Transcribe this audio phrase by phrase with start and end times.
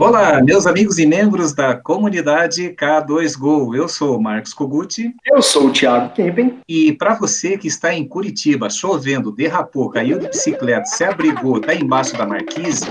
[0.00, 3.76] Olá, meus amigos e membros da comunidade K2Go.
[3.76, 5.14] Eu sou o Marcos Koguti.
[5.26, 6.58] Eu sou o Thiago Kempen.
[6.66, 11.74] E para você que está em Curitiba, chovendo, derrapou, caiu de bicicleta, se abrigou, está
[11.74, 12.90] embaixo da marquise,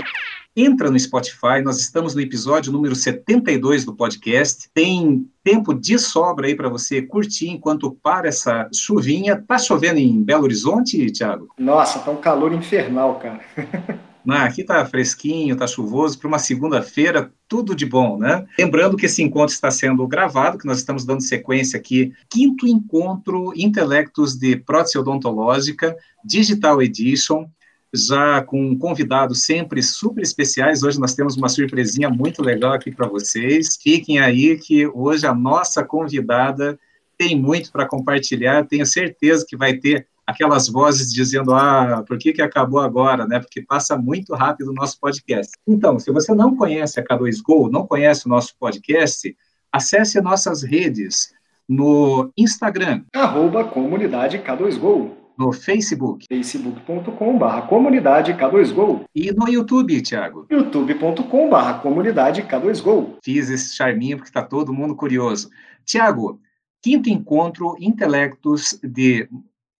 [0.56, 1.60] entra no Spotify.
[1.64, 4.70] Nós estamos no episódio número 72 do podcast.
[4.72, 9.36] Tem tempo de sobra aí para você curtir enquanto para essa chuvinha.
[9.48, 11.48] Tá chovendo em Belo Horizonte, Thiago?
[11.58, 13.40] Nossa, tá um calor infernal, cara.
[14.28, 18.46] Ah, aqui está fresquinho, está chuvoso, para uma segunda-feira, tudo de bom, né?
[18.58, 23.52] Lembrando que esse encontro está sendo gravado, que nós estamos dando sequência aqui, quinto encontro
[23.56, 27.46] Intelectos de Prótese Odontológica, Digital Edition,
[27.92, 30.82] já com convidados sempre super especiais.
[30.82, 33.76] Hoje nós temos uma surpresinha muito legal aqui para vocês.
[33.82, 36.78] Fiquem aí que hoje a nossa convidada
[37.18, 38.66] tem muito para compartilhar.
[38.66, 43.40] Tenho certeza que vai ter aquelas vozes dizendo, ah, por que, que acabou agora, né?
[43.40, 45.52] Porque passa muito rápido o nosso podcast.
[45.66, 49.36] Então, se você não conhece a K2Go, não conhece o nosso podcast,
[49.72, 51.32] acesse nossas redes
[51.68, 53.02] no Instagram.
[53.14, 55.10] Arroba comunidade K2Go.
[55.36, 56.26] No Facebook.
[56.28, 59.04] facebook.com.br comunidade K2Go.
[59.14, 60.46] E no YouTube, Thiago.
[60.50, 63.16] youtube.com.br comunidade K2Go.
[63.24, 65.50] Fiz esse charminho porque está todo mundo curioso.
[65.84, 66.38] Tiago,
[66.82, 69.28] quinto encontro Intelectos de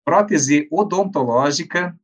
[0.05, 1.97] prótese odontológica,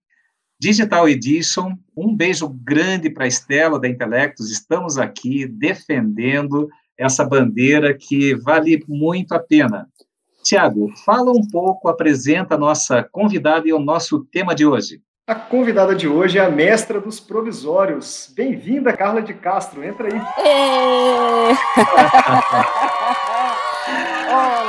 [0.59, 1.77] Digital Edition.
[1.97, 4.51] Um beijo grande para a Estela da Intelectos.
[4.51, 9.89] Estamos aqui defendendo essa bandeira que vale muito a pena.
[10.43, 15.03] Tiago, fala um pouco, apresenta a nossa convidada e o nosso tema de hoje.
[15.27, 18.33] A convidada de hoje é a mestra dos provisórios.
[18.35, 19.83] Bem-vinda, Carla de Castro.
[19.83, 20.21] Entra aí.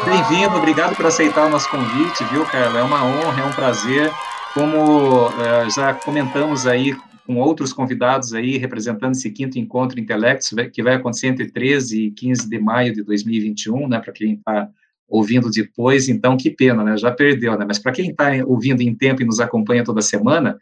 [0.05, 2.79] Bem-vindo, obrigado por aceitar o nosso convite, viu, Carla?
[2.79, 4.11] É uma honra, é um prazer.
[4.53, 10.83] Como uh, já comentamos aí com outros convidados aí, representando esse quinto encontro Intelectos, que
[10.83, 14.69] vai acontecer entre 13 e 15 de maio de 2021, né, para quem está
[15.09, 18.93] ouvindo depois, então que pena, né, já perdeu, né, mas para quem está ouvindo em
[18.93, 20.57] tempo e nos acompanha toda semana,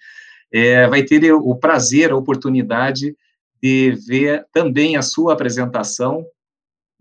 [0.51, 3.15] é, vai ter o prazer, a oportunidade
[3.61, 6.25] de ver também a sua apresentação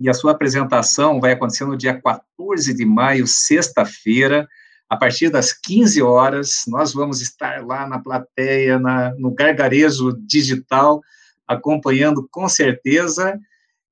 [0.04, 4.46] e a sua apresentação vai acontecer no dia 14 de maio, sexta-feira,
[4.86, 6.64] a partir das 15 horas.
[6.68, 11.00] Nós vamos estar lá na plateia, na, no gargarejo digital,
[11.48, 13.40] acompanhando com certeza.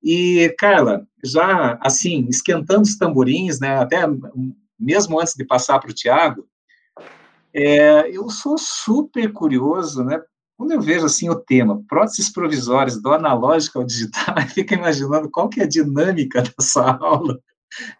[0.02, 4.02] E, Carla, já assim, esquentando os tamborins, né, até
[4.78, 6.46] mesmo antes de passar para o Tiago,
[7.54, 10.20] é, eu sou super curioso, né,
[10.62, 15.28] quando eu vejo assim o tema, próteses provisórias do analógico ao digital, eu fico imaginando
[15.28, 17.36] qual que é a dinâmica dessa aula.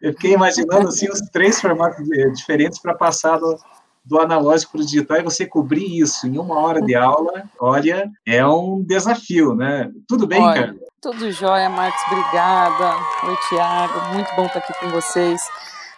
[0.00, 2.06] Eu fiquei imaginando assim os três formatos
[2.36, 3.58] diferentes para passar do,
[4.04, 8.08] do analógico para o digital e você cobrir isso em uma hora de aula, olha,
[8.24, 9.90] é um desafio, né?
[10.06, 10.76] Tudo bem, olha, cara?
[11.00, 12.94] Tudo jóia, Marcos, obrigada.
[13.24, 15.40] Oi, Tiago, muito bom estar aqui com vocês.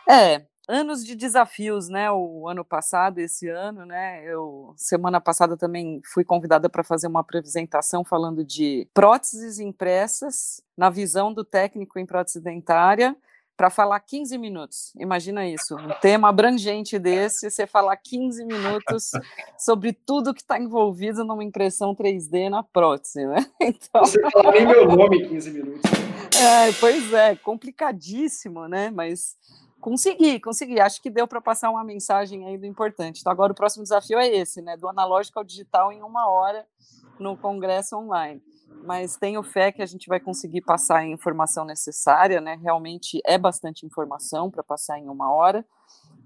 [0.09, 2.11] É, anos de desafios, né?
[2.11, 4.25] O ano passado, esse ano, né?
[4.25, 10.91] Eu semana passada também fui convidada para fazer uma apresentação falando de próteses impressas na
[10.91, 13.17] visão do técnico em prótese dentária
[13.57, 14.93] para falar 15 minutos.
[14.99, 19.13] Imagina isso, um tema abrangente desse, você falar 15 minutos
[19.57, 23.47] sobre tudo que está envolvido numa impressão 3D na prótese, né?
[23.61, 24.05] Então...
[24.05, 25.91] Você fala nem meu nome em 15 minutos.
[26.37, 28.91] É, pois é, complicadíssimo, né?
[28.91, 29.37] Mas
[29.85, 30.81] Consegui, consegui.
[30.81, 33.21] Acho que deu para passar uma mensagem aí do importante.
[33.21, 34.79] Então, agora o próximo desafio é esse, né?
[34.79, 36.67] Do analógico ao digital em uma hora
[37.21, 38.43] no congresso online.
[38.83, 42.59] Mas tenho fé que a gente vai conseguir passar a informação necessária, né?
[42.63, 45.63] Realmente é bastante informação para passar em uma hora,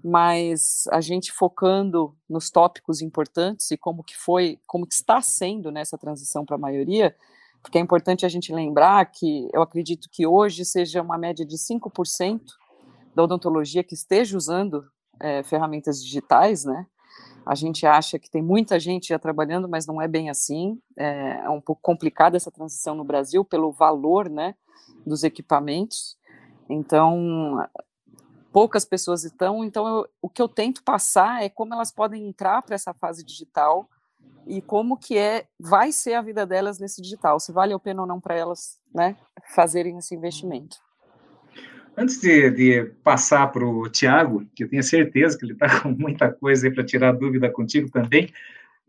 [0.01, 5.69] mas a gente focando nos tópicos importantes e como que foi, como que está sendo
[5.69, 7.13] nessa né, transição para a maioria,
[7.61, 11.57] porque é importante a gente lembrar que eu acredito que hoje seja uma média de
[11.57, 12.58] 5%
[13.15, 14.85] da odontologia que esteja usando
[15.19, 16.85] é, ferramentas digitais, né?
[17.45, 20.79] A gente acha que tem muita gente já trabalhando, mas não é bem assim.
[20.95, 24.55] É, é um pouco complicada essa transição no Brasil pelo valor, né,
[25.05, 26.17] dos equipamentos.
[26.69, 27.57] Então,
[28.51, 29.63] poucas pessoas estão.
[29.63, 33.23] Então, eu, o que eu tento passar é como elas podem entrar para essa fase
[33.23, 33.89] digital
[34.45, 38.01] e como que é, vai ser a vida delas nesse digital, se vale a pena
[38.01, 39.15] ou não para elas, né,
[39.53, 40.77] fazerem esse investimento.
[41.97, 45.89] Antes de, de passar para o Tiago, que eu tenho certeza que ele está com
[45.89, 48.31] muita coisa para tirar dúvida contigo também,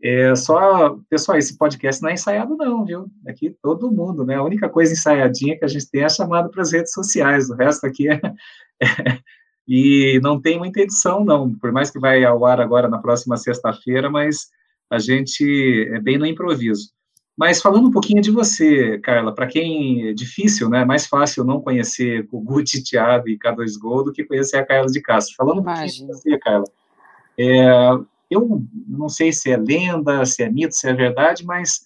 [0.03, 3.05] é só, pessoal, esse podcast não é ensaiado não, viu?
[3.27, 4.35] Aqui todo mundo, né?
[4.35, 7.55] A única coisa ensaiadinha que a gente tem é chamada para as redes sociais, o
[7.55, 8.19] resto aqui é,
[8.81, 9.19] é,
[9.67, 13.37] e não tem muita edição não, por mais que vai ao ar agora na próxima
[13.37, 14.49] sexta-feira, mas
[14.89, 16.89] a gente é bem no improviso.
[17.37, 21.61] Mas falando um pouquinho de você, Carla, para quem é difícil, né, mais fácil não
[21.61, 25.35] conhecer o Guti, Thiago e K2 Gol do que conhecer a Carla de Castro.
[25.35, 26.65] Falando um pouquinho de você, Carla,
[27.37, 27.69] é,
[28.29, 31.85] eu não sei se é lenda, se é mito, se é verdade, mas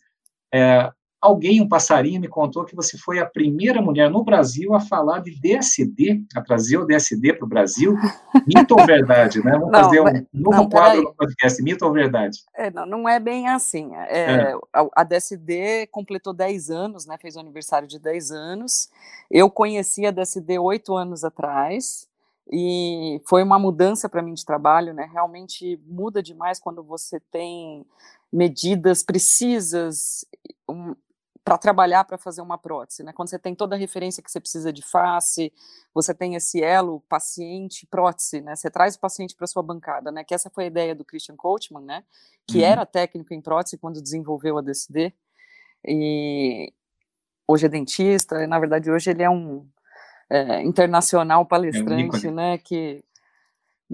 [0.53, 0.91] é,
[1.21, 5.19] alguém, um passarinho, me contou que você foi a primeira mulher no Brasil a falar
[5.19, 7.95] de DSD, a trazer o DSD para o Brasil.
[8.47, 9.51] Mito ou verdade, né?
[9.53, 12.43] Vamos não, fazer um novo não, quadro no podcast, mito ou verdade?
[12.55, 13.95] É, não, não é bem assim.
[13.95, 14.53] É, é.
[14.71, 17.17] A, a, DSD completou 10 anos, né?
[17.19, 18.89] Fez o aniversário de 10 anos.
[19.31, 22.07] Eu conheci a DSD oito anos atrás.
[22.51, 25.09] E foi uma mudança para mim de trabalho, né?
[25.11, 27.83] Realmente muda demais quando você tem
[28.31, 30.25] medidas precisas,
[30.69, 30.95] um,
[31.45, 33.13] para trabalhar para fazer uma prótese, né?
[33.13, 35.53] Quando você tem toda a referência que você precisa de face,
[35.93, 38.55] você tem esse elo paciente prótese, né?
[38.55, 40.23] Você traz o paciente para sua bancada, né?
[40.23, 42.03] Que essa foi a ideia do Christian Coachman, né?
[42.47, 42.65] Que uhum.
[42.65, 45.13] era técnico em prótese quando desenvolveu a DSD
[45.87, 46.73] e
[47.47, 48.43] hoje é dentista.
[48.43, 49.67] E, na verdade, hoje ele é um
[50.27, 52.57] é, internacional palestrante, é um né?
[52.57, 53.04] Que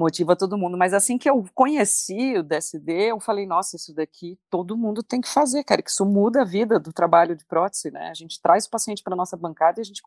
[0.02, 0.78] motiva todo mundo.
[0.78, 5.22] Mas assim que eu conheci o DSD, eu falei, nossa, isso daqui todo mundo tem
[5.22, 8.10] que fazer, cara, que isso muda a vida do trabalho de prótese, né?
[8.10, 10.02] A gente traz o paciente para nossa bancada e a gente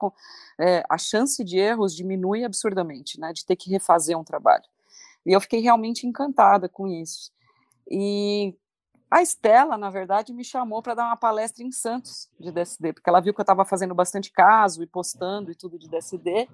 [0.58, 3.32] é, a chance de erros diminui absurdamente, né?
[3.32, 4.64] De ter que refazer um trabalho.
[5.24, 7.30] E eu fiquei realmente encantada com isso.
[7.88, 8.54] E
[9.10, 13.08] a Estela, na verdade, me chamou para dar uma palestra em Santos de DSD, porque
[13.08, 16.48] ela viu que eu estava fazendo bastante caso e postando e tudo de DSD.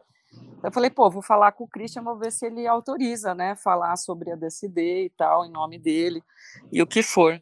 [0.62, 3.96] Eu falei, pô, vou falar com o Christian, vou ver se ele autoriza, né, falar
[3.96, 6.22] sobre a DSD e tal, em nome dele,
[6.70, 7.40] e o que for.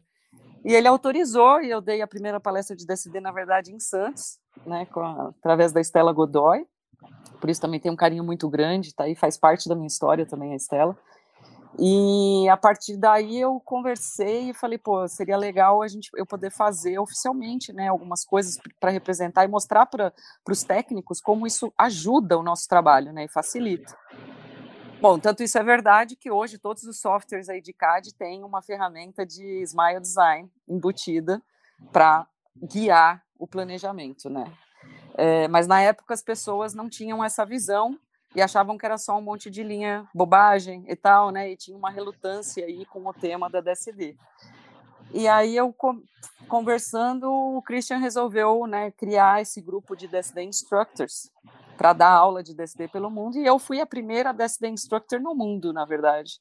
[0.63, 4.39] E ele autorizou, e eu dei a primeira palestra de DSD, na verdade, em Santos,
[4.65, 6.65] né, a, através da Estela Godoy,
[7.39, 10.25] por isso também tem um carinho muito grande, tá aí, faz parte da minha história
[10.25, 10.97] também a Estela.
[11.77, 16.51] E a partir daí eu conversei e falei, pô, seria legal a gente eu poder
[16.51, 20.11] fazer oficialmente, né, algumas coisas para representar e mostrar para
[20.49, 23.95] os técnicos como isso ajuda o nosso trabalho, né, e facilita.
[24.99, 28.61] Bom, tanto isso é verdade que hoje todos os softwares aí de CAD têm uma
[28.61, 31.41] ferramenta de Smile Design embutida
[31.93, 32.27] para
[32.61, 34.51] guiar o planejamento, né?
[35.15, 37.97] É, mas na época as pessoas não tinham essa visão
[38.35, 41.51] e achavam que era só um monte de linha bobagem e tal, né?
[41.51, 44.15] E tinha uma relutância aí com o tema da DSD.
[45.11, 45.75] E aí eu
[46.47, 51.31] conversando, o Christian resolveu, né, criar esse grupo de DSD instructors
[51.75, 55.33] para dar aula de DSD pelo mundo e eu fui a primeira DSD instructor no
[55.33, 56.39] mundo, na verdade.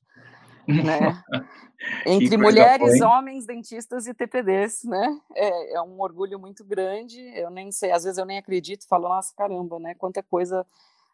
[0.67, 1.23] Né?
[2.05, 5.19] Entre mulheres, homens, dentistas e TPDs, né?
[5.34, 7.20] É, é, um orgulho muito grande.
[7.34, 9.94] Eu nem sei, às vezes eu nem acredito, falo, nossa, caramba, né?
[9.94, 10.67] Quanta coisa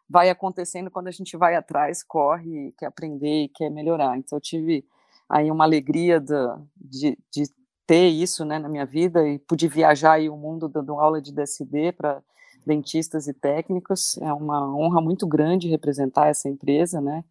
[0.09, 4.17] vai acontecendo quando a gente vai atrás, corre, quer aprender e quer melhorar.
[4.17, 4.85] Então, eu tive
[5.29, 7.49] aí uma alegria de, de
[7.87, 11.31] ter isso né, na minha vida e pude viajar aí o mundo dando aula de
[11.31, 12.21] DSD para
[12.65, 14.17] dentistas e técnicos.
[14.19, 17.23] É uma honra muito grande representar essa empresa, né?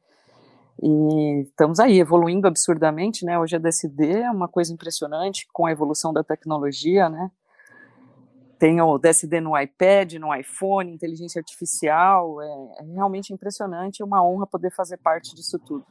[0.83, 3.39] E estamos aí evoluindo absurdamente, né?
[3.39, 7.31] Hoje a DSD é uma coisa impressionante com a evolução da tecnologia, né?
[8.59, 12.47] Tem o DSD no iPad, no iPhone, inteligência artificial, é,
[12.81, 15.85] é realmente impressionante, é uma honra poder fazer parte disso tudo.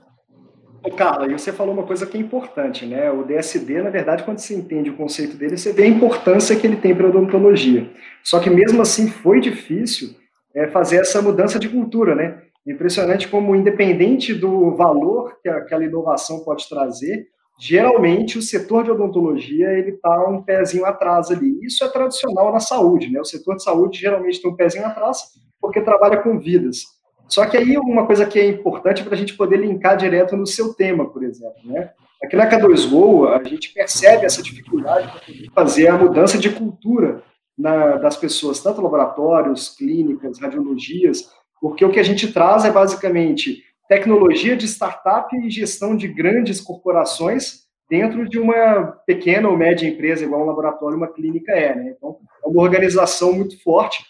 [0.83, 3.09] Ô, Carla, e você falou uma coisa que é importante, né?
[3.09, 6.67] O DSD, na verdade, quando você entende o conceito dele, você vê a importância que
[6.67, 7.89] ele tem para a odontologia.
[8.21, 10.13] Só que mesmo assim foi difícil
[10.53, 12.41] é, fazer essa mudança de cultura, né?
[12.67, 17.27] Impressionante como, independente do valor que aquela inovação pode trazer,
[17.59, 21.59] geralmente o setor de odontologia ele está um pezinho atrás ali.
[21.63, 23.19] Isso é tradicional na saúde, né?
[23.19, 25.19] O setor de saúde geralmente tem um pezinho atrás
[25.61, 26.83] porque trabalha com vidas.
[27.27, 30.45] Só que aí uma coisa que é importante para a gente poder linkar direto no
[30.45, 31.91] seu tema, por exemplo, né?
[32.23, 37.21] Aqui na K2Go, a gente percebe essa dificuldade de fazer a mudança de cultura
[37.57, 41.29] na, das pessoas, tanto laboratórios, clínicas, radiologias,
[41.59, 46.61] porque o que a gente traz é basicamente tecnologia de startup e gestão de grandes
[46.61, 51.75] corporações dentro de uma pequena ou média empresa, igual um laboratório, uma clínica é.
[51.75, 51.93] Né?
[51.95, 54.03] Então, é uma organização muito forte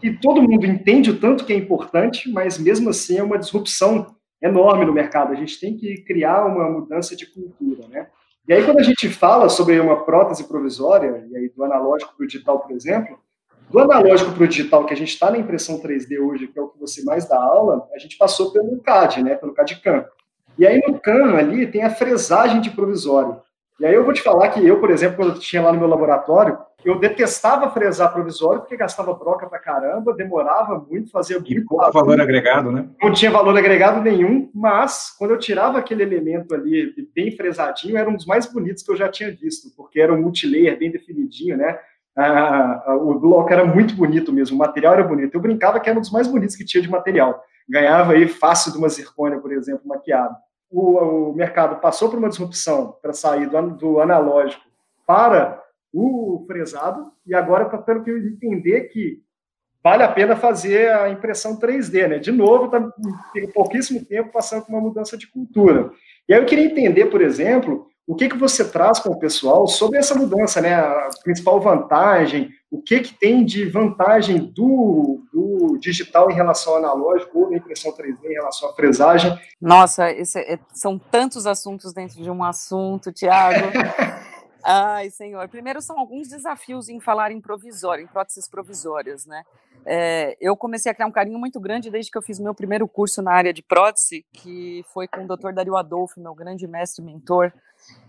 [0.00, 4.14] que todo mundo entende o tanto que é importante, mas mesmo assim é uma disrupção
[4.40, 5.32] enorme no mercado.
[5.32, 8.08] A gente tem que criar uma mudança de cultura, né?
[8.46, 12.24] E aí, quando a gente fala sobre uma prótese provisória, e aí do analógico para
[12.24, 13.18] o digital, por exemplo,
[13.70, 16.62] do analógico para o digital, que a gente está na impressão 3D hoje, que é
[16.62, 20.04] o que você mais dá aula, a gente passou pelo CAD, né, pelo CAD-CAM.
[20.58, 23.40] E aí no CAM ali tem a fresagem de provisório.
[23.78, 25.78] E aí eu vou te falar que eu, por exemplo, quando eu tinha lá no
[25.78, 31.52] meu laboratório, eu detestava fresar provisório porque gastava broca pra caramba, demorava muito, fazia muito.
[31.52, 32.88] E pouco valor agregado, né?
[33.00, 38.08] Não tinha valor agregado nenhum, mas quando eu tirava aquele elemento ali bem fresadinho, era
[38.08, 41.56] um dos mais bonitos que eu já tinha visto, porque era um multilayer bem definidinho,
[41.56, 41.78] né?
[42.20, 45.34] Ah, o bloco era muito bonito mesmo, o material era bonito.
[45.34, 47.42] Eu brincava que era um dos mais bonitos que tinha de material.
[47.68, 50.34] Ganhava aí fácil de uma zircônia, por exemplo, maquiado.
[50.70, 54.64] O, o mercado passou por uma disrupção para sair do, do analógico
[55.06, 59.22] para o fresado, e agora está tendo que entender que
[59.82, 62.18] vale a pena fazer a impressão 3D, né?
[62.18, 62.92] De novo, está
[63.54, 65.90] pouquíssimo tempo passando por uma mudança de cultura.
[66.28, 69.68] E aí eu queria entender, por exemplo, o que, que você traz com o pessoal
[69.68, 70.74] sobre essa mudança, né?
[70.74, 76.78] A principal vantagem, o que, que tem de vantagem do, do digital em relação ao
[76.78, 79.38] analógico ou da impressão 3D em relação à fresagem?
[79.60, 83.66] Nossa, esse, é, são tantos assuntos dentro de um assunto, Tiago.
[84.64, 85.46] Ai, senhor.
[85.48, 89.44] Primeiro, são alguns desafios em falar em provisório, em próteses provisórias, né?
[89.84, 92.86] É, eu comecei a criar um carinho muito grande desde que eu fiz meu primeiro
[92.86, 95.52] curso na área de prótese, que foi com o Dr.
[95.52, 97.52] Dario Adolfo, meu grande mestre mentor,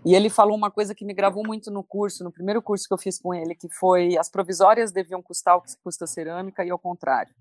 [0.04, 2.92] e ele falou uma coisa que me gravou muito no curso, no primeiro curso que
[2.92, 6.70] eu fiz com ele, que foi as provisórias deviam custar o que custa cerâmica e
[6.70, 7.32] ao contrário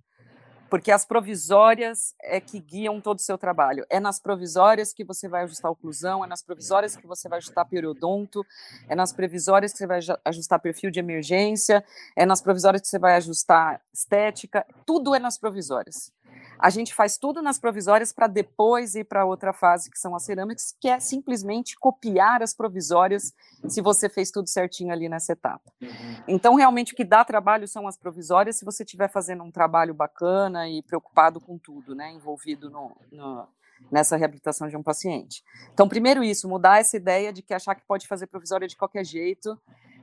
[0.69, 3.85] porque as provisórias é que guiam todo o seu trabalho.
[3.89, 7.65] É nas provisórias que você vai ajustar oclusão, é nas provisórias que você vai ajustar
[7.65, 8.45] periodonto,
[8.87, 11.83] é nas provisórias que você vai ajustar perfil de emergência,
[12.15, 16.11] é nas provisórias que você vai ajustar estética, tudo é nas provisórias.
[16.57, 20.23] A gente faz tudo nas provisórias para depois ir para outra fase, que são as
[20.23, 23.33] cerâmicas, que é simplesmente copiar as provisórias,
[23.67, 25.71] se você fez tudo certinho ali nessa etapa.
[25.81, 26.23] Uhum.
[26.27, 29.93] Então, realmente, o que dá trabalho são as provisórias, se você estiver fazendo um trabalho
[29.93, 33.47] bacana e preocupado com tudo, né, envolvido no, no,
[33.91, 35.43] nessa reabilitação de um paciente.
[35.73, 39.05] Então, primeiro isso, mudar essa ideia de que achar que pode fazer provisória de qualquer
[39.05, 39.57] jeito,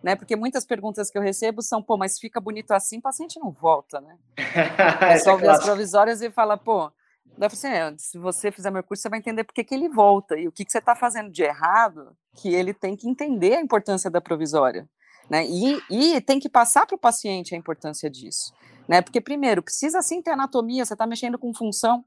[0.07, 0.15] né?
[0.15, 3.51] Porque muitas perguntas que eu recebo são, pô, mas fica bonito assim, o paciente não
[3.51, 4.17] volta, né?
[5.03, 6.93] É só ver as provisórias e fala, pô,
[7.41, 10.39] assim, é, se você fizer meu curso, você vai entender por que, que ele volta
[10.39, 13.61] e o que, que você está fazendo de errado, que ele tem que entender a
[13.61, 14.89] importância da provisória.
[15.29, 15.45] Né?
[15.45, 18.55] E, e tem que passar para o paciente a importância disso.
[18.87, 19.03] Né?
[19.03, 22.05] Porque, primeiro, precisa sim ter anatomia, você está mexendo com função.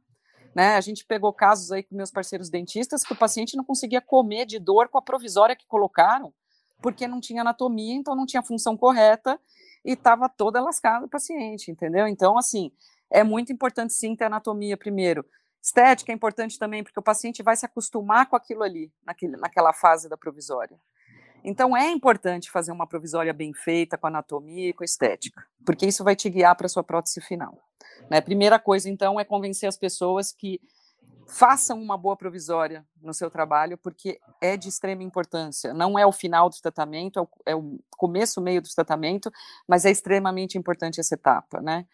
[0.56, 0.78] Né?
[0.78, 4.46] A gente pegou casos aí com meus parceiros dentistas que o paciente não conseguia comer
[4.46, 6.34] de dor com a provisória que colocaram,
[6.82, 9.40] porque não tinha anatomia, então não tinha função correta
[9.84, 12.08] e estava toda lascada o paciente, entendeu?
[12.08, 12.72] Então, assim,
[13.10, 15.26] é muito importante sim ter anatomia primeiro.
[15.62, 19.74] Estética é importante também, porque o paciente vai se acostumar com aquilo ali, naquele, naquela
[19.74, 20.80] fase da provisória.
[21.44, 26.04] Então, é importante fazer uma provisória bem feita, com anatomia e com estética, porque isso
[26.04, 27.58] vai te guiar para a sua prótese final.
[28.10, 28.20] Né?
[28.22, 30.60] Primeira coisa, então, é convencer as pessoas que
[31.30, 35.74] façam uma boa provisória no seu trabalho, porque é de extrema importância.
[35.74, 39.32] Não é o final do tratamento, é o, é o começo, meio do tratamento,
[39.68, 41.86] mas é extremamente importante essa etapa, né?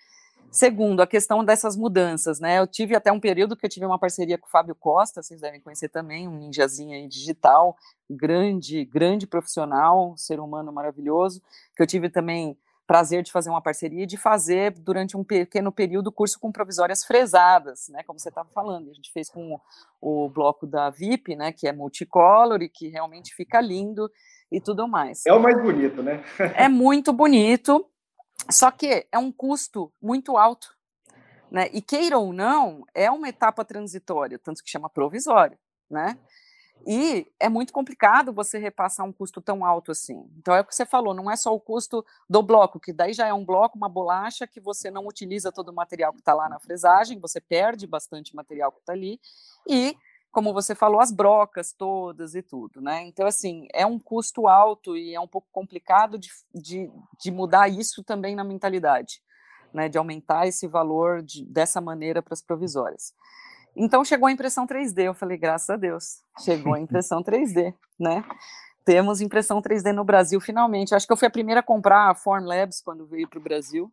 [0.50, 2.60] Segundo, a questão dessas mudanças, né?
[2.60, 5.42] Eu tive até um período que eu tive uma parceria com o Fábio Costa, vocês
[5.42, 7.76] devem conhecer também, um ninjazinho aí digital,
[8.10, 11.42] grande, grande profissional, ser humano maravilhoso,
[11.76, 15.72] que eu tive também prazer de fazer uma parceria e de fazer durante um pequeno
[15.72, 18.90] período curso com provisórias fresadas, né, como você estava falando.
[18.90, 19.60] A gente fez com
[20.02, 24.10] o, o, bloco da VIP, né, que é multicolor e que realmente fica lindo
[24.52, 25.26] e tudo mais.
[25.26, 26.24] É o mais bonito, né?
[26.56, 27.86] é muito bonito,
[28.50, 30.76] só que é um custo muito alto,
[31.50, 31.70] né?
[31.74, 35.58] E queira ou não, é uma etapa transitória, tanto que chama provisório,
[35.90, 36.18] né?
[36.86, 40.30] E é muito complicado você repassar um custo tão alto assim.
[40.38, 43.12] Então é o que você falou, não é só o custo do bloco, que daí
[43.12, 46.34] já é um bloco, uma bolacha que você não utiliza todo o material que está
[46.34, 49.20] lá na fresagem, você perde bastante material que está ali,
[49.68, 49.98] e,
[50.32, 53.04] como você falou, as brocas todas e tudo, né?
[53.04, 57.68] Então, assim, é um custo alto e é um pouco complicado de, de, de mudar
[57.68, 59.24] isso também na mentalidade,
[59.74, 59.90] né?
[59.90, 63.12] De aumentar esse valor de, dessa maneira para as provisórias.
[63.76, 65.04] Então chegou a impressão 3D.
[65.04, 68.24] Eu falei, graças a Deus, chegou a impressão 3D, né?
[68.86, 70.94] Temos impressão 3D no Brasil finalmente.
[70.94, 73.92] Acho que eu fui a primeira a comprar a Formlabs quando veio para o Brasil.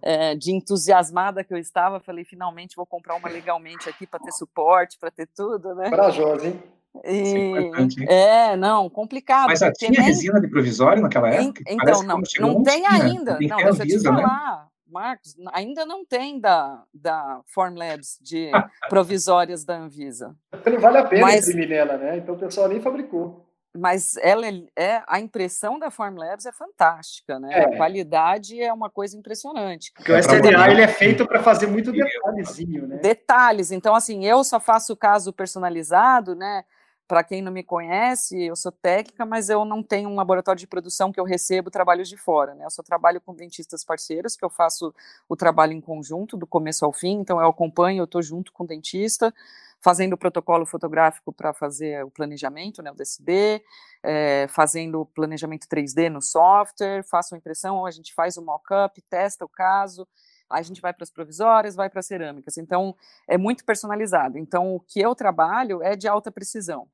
[0.00, 4.32] É, de entusiasmada que eu estava, falei, finalmente vou comprar uma legalmente aqui para ter
[4.32, 5.90] suporte, para ter tudo, né?
[5.90, 6.60] Corajosa, hein?
[7.04, 9.48] E, é, não, complicado.
[9.48, 10.02] Mas tinha nem...
[10.02, 11.62] resina de provisório naquela época?
[11.66, 13.38] Então, não, não tem ainda.
[13.40, 14.02] Não, deixa eu te né?
[14.02, 14.64] falar.
[14.64, 14.71] Né?
[14.92, 18.50] Marcos, ainda não tem da, da Formlabs de
[18.88, 20.36] provisórias da Anvisa.
[20.64, 22.18] Não vale a pena mas, imprimir nela, né?
[22.18, 23.48] Então o pessoal nem fabricou.
[23.74, 27.48] Mas ela é, é a impressão da Formlabs é fantástica, né?
[27.52, 27.64] É.
[27.64, 29.92] A qualidade é uma coisa impressionante.
[29.94, 32.96] Porque o SLA ele é feito para fazer muito detalhezinho, né?
[32.98, 33.70] Detalhes.
[33.70, 36.64] Então, assim, eu só faço o caso personalizado, né?
[37.08, 40.66] Para quem não me conhece, eu sou técnica, mas eu não tenho um laboratório de
[40.66, 42.64] produção que eu recebo trabalhos de fora, né?
[42.64, 44.94] Eu só trabalho com dentistas parceiros, que eu faço
[45.28, 48.64] o trabalho em conjunto, do começo ao fim, então eu acompanho, eu estou junto com
[48.64, 49.34] o dentista,
[49.80, 53.62] fazendo o protocolo fotográfico para fazer o planejamento, né, o DSD,
[54.02, 59.02] é, fazendo o planejamento 3D no software, faço a impressão, a gente faz o mock-up,
[59.10, 60.06] testa o caso,
[60.52, 62.56] aí a gente vai para as provisórias, vai para as cerâmicas.
[62.58, 62.94] Então,
[63.26, 64.38] é muito personalizado.
[64.38, 66.86] Então, o que eu trabalho é de alta precisão.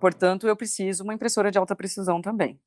[0.00, 2.60] Portanto, eu preciso uma impressora de alta precisão também,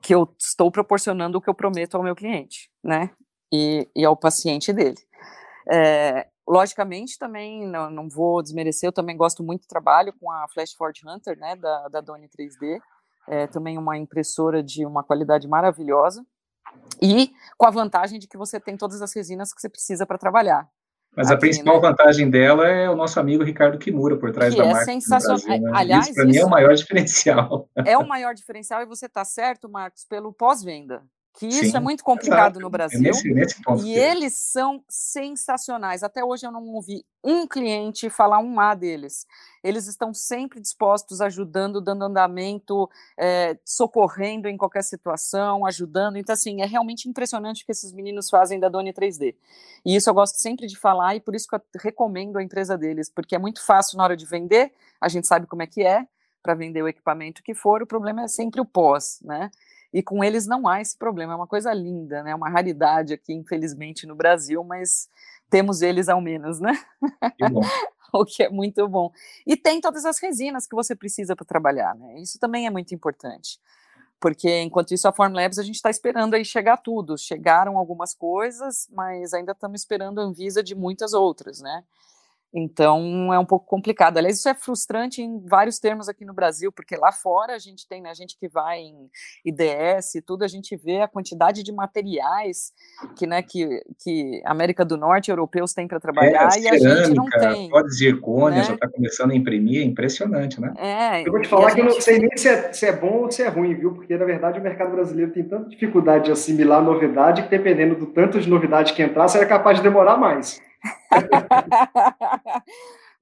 [0.00, 3.10] que eu estou proporcionando o que eu prometo ao meu cliente, né?
[3.52, 4.96] E, e ao paciente dele.
[5.70, 10.48] É, logicamente, também não, não, vou desmerecer, eu também gosto muito do trabalho com a
[10.48, 12.80] Flash Ford Hunter, né, da, da Doni 3D,
[13.28, 16.24] é, também uma impressora de uma qualidade maravilhosa,
[17.00, 20.18] e com a vantagem de que você tem todas as resinas que você precisa para
[20.18, 20.68] trabalhar.
[21.16, 21.88] Mas Aqui, a principal né?
[21.88, 24.84] vantagem dela é o nosso amigo Ricardo Kimura, por trás que da é marca.
[24.84, 25.40] Sensacional.
[25.44, 25.70] Brasil, né?
[25.74, 27.68] Aliás, isso para mim é o maior diferencial.
[27.74, 31.76] É o maior diferencial e você está certo, Marcos, pelo pós-venda que isso é Sim,
[31.76, 32.60] é muito complicado exato.
[32.60, 33.00] no é Brasil.
[33.00, 36.02] Nesse, nesse e eles são sensacionais.
[36.02, 39.26] Até hoje eu não ouvi um cliente falar um A deles.
[39.62, 46.16] Eles estão sempre dispostos, ajudando, dando andamento, é, socorrendo em qualquer situação, ajudando.
[46.16, 49.34] Então, assim, é realmente impressionante o que esses meninos fazem da Doni 3D.
[49.84, 52.76] E isso eu gosto sempre de falar, e por isso que eu recomendo a empresa
[52.76, 55.82] deles, porque é muito fácil na hora de vender, a gente sabe como é que
[55.82, 56.06] é,
[56.42, 59.50] para vender o equipamento que for, o problema é sempre o pós, né?
[59.92, 61.32] E com eles não há esse problema.
[61.32, 62.34] É uma coisa linda, né?
[62.34, 65.08] Uma raridade aqui, infelizmente, no Brasil, mas
[65.48, 66.72] temos eles ao menos, né?
[68.12, 69.10] o que é muito bom.
[69.46, 72.20] E tem todas as resinas que você precisa para trabalhar, né?
[72.20, 73.58] Isso também é muito importante.
[74.20, 77.16] Porque enquanto isso, a Formlabs, a gente está esperando aí chegar tudo.
[77.16, 81.82] Chegaram algumas coisas, mas ainda estamos esperando a Anvisa de muitas outras, né?
[82.52, 84.18] Então é um pouco complicado.
[84.18, 87.86] Aliás, isso é frustrante em vários termos aqui no Brasil, porque lá fora a gente
[87.86, 89.08] tem, né, a gente que vai em
[89.44, 92.72] IDS e tudo, a gente vê a quantidade de materiais
[93.16, 96.84] que, né, que, que América do Norte e europeus têm para trabalhar é, a cerâmica,
[96.84, 97.70] e a gente não tem.
[97.70, 98.64] Pode zircônia, né?
[98.64, 100.74] já está começando a imprimir, é impressionante, né?
[100.76, 103.24] É, eu vou te falar que eu não sei nem se é, se é bom
[103.24, 103.92] ou se é ruim, viu?
[103.92, 108.06] Porque na verdade o mercado brasileiro tem tanta dificuldade de assimilar novidade que dependendo do
[108.06, 110.60] tanto de novidade que entrar, você é capaz de demorar mais.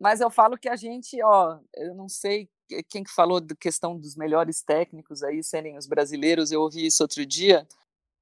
[0.01, 2.49] Mas eu falo que a gente, ó, eu não sei
[2.89, 7.03] quem que falou da questão dos melhores técnicos aí serem os brasileiros, eu ouvi isso
[7.03, 7.67] outro dia,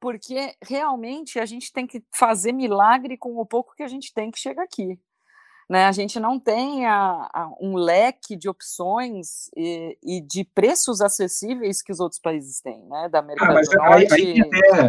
[0.01, 4.31] porque realmente a gente tem que fazer milagre com o pouco que a gente tem
[4.31, 4.99] que chega aqui.
[5.69, 11.01] Né, a gente não tem a, a, um leque de opções e, e, de preços
[11.01, 14.15] acessíveis que os outros países têm, né, da América ah, do Norte.
[14.15, 14.83] Aí, aí até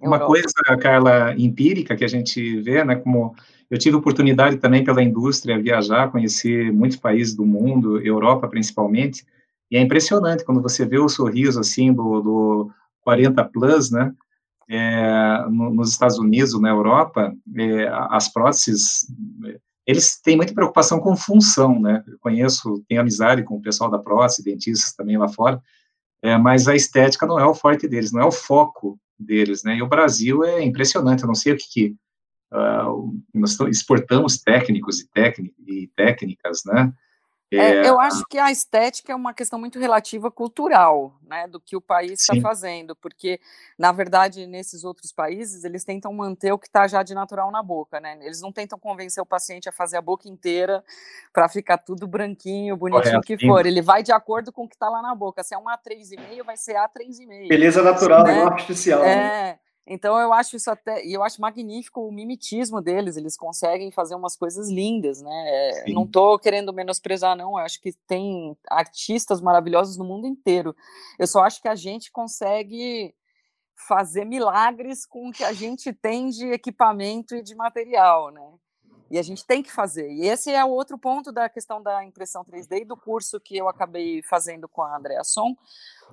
[0.00, 0.26] uma Europa.
[0.26, 3.36] coisa, Carla, empírica que a gente vê, né, como
[3.74, 9.26] eu tive oportunidade também pela indústria viajar, conhecer muitos países do mundo, Europa principalmente,
[9.68, 14.14] e é impressionante quando você vê o sorriso assim do, do 40 plus, né?
[14.70, 19.12] É, no, nos Estados Unidos, na Europa, é, as próteses,
[19.84, 22.04] eles têm muita preocupação com função, né?
[22.06, 25.60] Eu conheço, tenho amizade com o pessoal da prótese, dentistas também lá fora,
[26.22, 29.74] é, mas a estética não é o forte deles, não é o foco deles, né?
[29.74, 31.96] E o Brasil é impressionante, eu não sei o que, que
[32.54, 35.08] uh, nós exportamos técnicos e,
[35.66, 36.92] e técnicas, né?
[37.52, 41.60] É, é, eu acho que a estética é uma questão muito relativa cultural, né, do
[41.60, 43.40] que o país está fazendo, porque,
[43.78, 47.62] na verdade, nesses outros países, eles tentam manter o que está já de natural na
[47.62, 50.82] boca, né, eles não tentam convencer o paciente a fazer a boca inteira
[51.32, 54.88] para ficar tudo branquinho, bonitinho que for, ele vai de acordo com o que está
[54.88, 57.48] lá na boca, se é um A3,5, vai ser A3,5.
[57.48, 58.34] Beleza natural, né?
[58.34, 59.00] não artificial.
[59.00, 59.12] Né?
[59.12, 59.58] É, né?
[59.86, 64.14] Então eu acho isso até, e eu acho magnífico o mimetismo deles, eles conseguem fazer
[64.14, 65.44] umas coisas lindas, né?
[65.46, 70.74] É, não estou querendo menosprezar, não, eu acho que tem artistas maravilhosos no mundo inteiro.
[71.18, 73.14] Eu só acho que a gente consegue
[73.76, 78.54] fazer milagres com o que a gente tem de equipamento e de material, né?
[79.10, 80.10] E a gente tem que fazer.
[80.10, 83.56] E esse é o outro ponto da questão da impressão 3D e do curso que
[83.56, 85.54] eu acabei fazendo com a Andrea Son,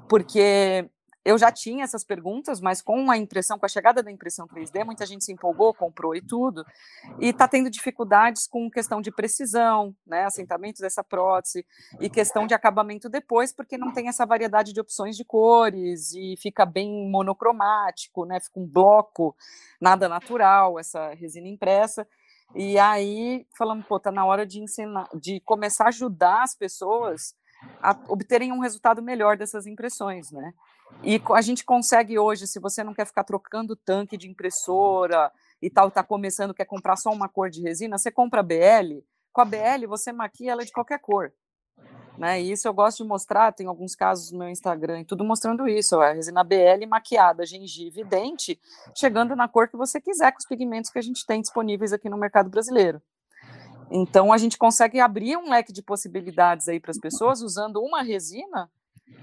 [0.10, 0.90] porque
[1.24, 4.84] eu já tinha essas perguntas, mas com a impressão, com a chegada da impressão 3D,
[4.84, 6.66] muita gente se empolgou, comprou e tudo,
[7.20, 11.66] e está tendo dificuldades com questão de precisão, né, assentamento dessa prótese,
[12.00, 16.36] e questão de acabamento depois, porque não tem essa variedade de opções de cores, e
[16.38, 19.36] fica bem monocromático, né, fica um bloco,
[19.80, 22.08] nada natural, essa resina impressa,
[22.56, 27.34] e aí falamos, pô, tá na hora de ensinar, de começar a ajudar as pessoas
[27.82, 30.54] a obterem um resultado melhor dessas impressões, né?
[31.04, 35.70] E a gente consegue hoje, se você não quer ficar trocando tanque de impressora e
[35.70, 39.04] tal, está começando, quer comprar só uma cor de resina, você compra a BL.
[39.32, 41.34] Com a BL, você maquia ela de qualquer cor.
[42.18, 42.42] Né?
[42.42, 45.68] E isso eu gosto de mostrar, tem alguns casos no meu Instagram e tudo mostrando
[45.68, 48.60] isso, a resina BL maquiada, gengiva e dente,
[48.94, 52.10] chegando na cor que você quiser, com os pigmentos que a gente tem disponíveis aqui
[52.10, 53.02] no mercado brasileiro.
[53.92, 58.02] Então a gente consegue abrir um leque de possibilidades aí para as pessoas usando uma
[58.02, 58.70] resina,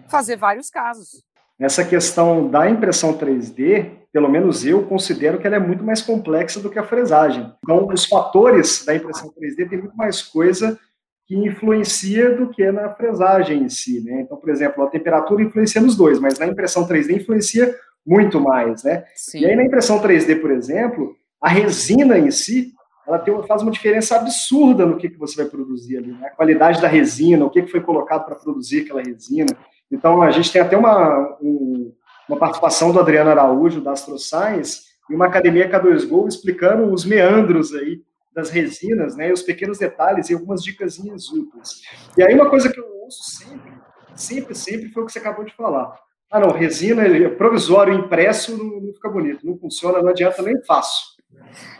[0.08, 1.22] fazer vários casos.
[1.58, 6.60] Essa questão da impressão 3D, pelo menos eu considero que ela é muito mais complexa
[6.60, 7.52] do que a fresagem.
[7.64, 10.78] Então, os fatores da impressão 3D tem muito mais coisa
[11.26, 14.20] que influencia do que na fresagem em si, né?
[14.20, 17.74] Então, por exemplo, a temperatura influencia nos dois, mas na impressão 3D influencia
[18.06, 19.04] muito mais, né?
[19.14, 19.40] Sim.
[19.40, 22.72] E aí na impressão 3D, por exemplo, a resina em si,
[23.08, 26.26] ela tem, faz uma diferença absurda no que, que você vai produzir ali, né?
[26.26, 29.56] A qualidade da resina, o que, que foi colocado para produzir aquela resina.
[29.90, 31.90] Então, a gente tem até uma, um,
[32.28, 37.74] uma participação do Adriano Araújo, da Astro Science, e uma academia K2Go explicando os meandros
[37.74, 38.02] aí
[38.34, 41.82] das resinas, né, os pequenos detalhes e algumas dicas úteis.
[42.16, 43.72] E aí uma coisa que eu uso sempre,
[44.14, 45.98] sempre, sempre foi o que você acabou de falar.
[46.30, 51.17] Ah, não, resina provisório impresso não, não fica bonito, não funciona, não adianta, nem faço.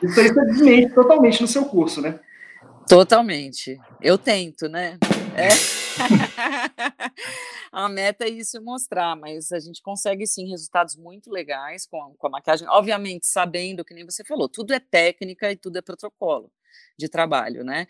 [0.02, 2.18] Isso aí você desmente totalmente no seu curso, né?
[2.88, 3.78] Totalmente.
[4.00, 4.98] Eu tento, né?
[5.37, 5.48] É.
[7.70, 12.11] a meta é isso mostrar, mas a gente consegue sim resultados muito legais com a,
[12.16, 15.82] com a maquiagem, obviamente sabendo que nem você falou, tudo é técnica e tudo é
[15.82, 16.50] protocolo
[16.96, 17.87] de trabalho, né?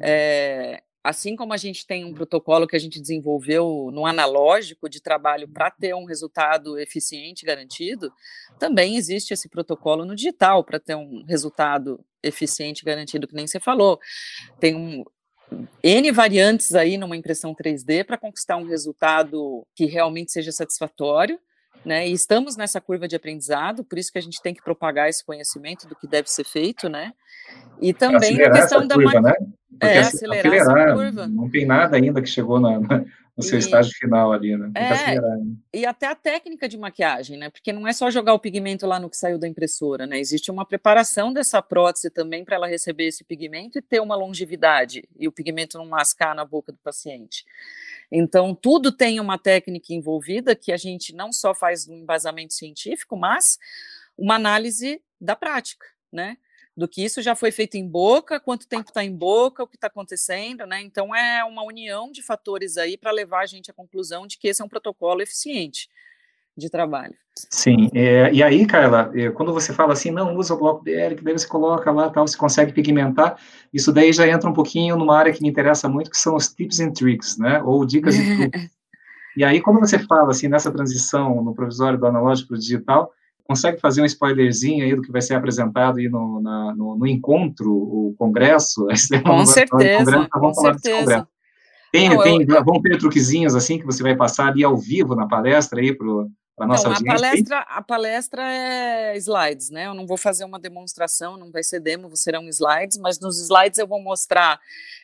[0.00, 5.00] É, assim como a gente tem um protocolo que a gente desenvolveu no analógico de
[5.00, 8.12] trabalho para ter um resultado eficiente garantido,
[8.58, 13.58] também existe esse protocolo no digital para ter um resultado eficiente garantido, que nem você
[13.58, 13.98] falou.
[14.58, 15.04] Tem um,
[15.82, 21.38] N variantes aí numa impressão 3D para conquistar um resultado que realmente seja satisfatório.
[21.82, 25.08] Né, e estamos nessa curva de aprendizado, por isso que a gente tem que propagar
[25.08, 27.14] esse conhecimento do que deve ser feito, né?
[27.80, 29.32] E também a questão da curva, né?
[29.80, 31.26] É, acelerar, acelerar, essa curva.
[31.26, 33.04] Não tem nada ainda que chegou na, na
[33.40, 34.70] no seu e, estágio final ali, né?
[34.74, 35.56] Tem é, né?
[35.72, 37.48] E até a técnica de maquiagem, né?
[37.50, 40.18] Porque não é só jogar o pigmento lá no que saiu da impressora, né?
[40.18, 45.08] Existe uma preparação dessa prótese também para ela receber esse pigmento e ter uma longevidade
[45.18, 47.44] e o pigmento não mascar na boca do paciente.
[48.12, 53.16] Então, tudo tem uma técnica envolvida que a gente não só faz um embasamento científico,
[53.16, 53.58] mas
[54.18, 56.36] uma análise da prática, né?
[56.80, 59.76] Do que isso já foi feito em boca, quanto tempo está em boca, o que
[59.76, 60.80] está acontecendo, né?
[60.80, 64.48] Então é uma união de fatores aí para levar a gente à conclusão de que
[64.48, 65.90] esse é um protocolo eficiente
[66.56, 67.14] de trabalho.
[67.50, 71.16] Sim, é, e aí, Carla, é, quando você fala assim, não usa o bloco BL,
[71.16, 73.38] que daí você coloca lá, tal, você consegue pigmentar,
[73.72, 76.48] isso daí já entra um pouquinho numa área que me interessa muito, que são os
[76.48, 78.70] tips and tricks, né, ou dicas e truques.
[79.36, 83.12] e aí, quando você fala, assim, nessa transição no provisório do analógico para o digital,
[83.50, 87.04] consegue fazer um spoilerzinho aí do que vai ser apresentado aí no, na, no, no,
[87.04, 88.86] encontro, o congresso?
[89.26, 91.28] Com certeza, congresso, com certeza.
[91.90, 95.16] Tem, Não, tem, eu, vão ter truquezinhos assim que você vai passar ali ao vivo
[95.16, 96.06] na palestra aí para
[96.60, 97.12] a nossa não, audiência?
[97.12, 99.86] A palestra, a palestra é slides, né?
[99.88, 103.80] Eu não vou fazer uma demonstração, não vai ser demo, serão slides, mas nos slides
[103.80, 104.60] eu vou mostrar